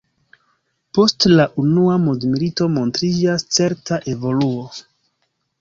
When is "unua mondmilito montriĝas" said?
1.63-3.47